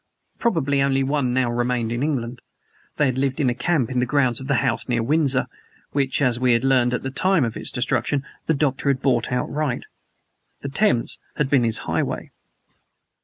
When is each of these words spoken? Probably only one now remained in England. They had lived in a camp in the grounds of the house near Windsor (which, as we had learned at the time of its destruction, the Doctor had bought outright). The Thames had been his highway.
Probably 0.39 0.81
only 0.81 1.03
one 1.03 1.31
now 1.31 1.51
remained 1.51 1.91
in 1.91 2.01
England. 2.01 2.41
They 2.97 3.05
had 3.05 3.19
lived 3.19 3.39
in 3.39 3.51
a 3.51 3.53
camp 3.53 3.91
in 3.91 3.99
the 3.99 4.07
grounds 4.07 4.39
of 4.41 4.47
the 4.47 4.55
house 4.55 4.89
near 4.89 5.03
Windsor 5.03 5.45
(which, 5.91 6.23
as 6.23 6.39
we 6.39 6.53
had 6.53 6.63
learned 6.63 6.95
at 6.95 7.03
the 7.03 7.11
time 7.11 7.45
of 7.45 7.55
its 7.55 7.69
destruction, 7.69 8.25
the 8.47 8.55
Doctor 8.55 8.89
had 8.89 9.03
bought 9.03 9.31
outright). 9.31 9.83
The 10.61 10.69
Thames 10.69 11.19
had 11.35 11.51
been 11.51 11.63
his 11.63 11.77
highway. 11.85 12.31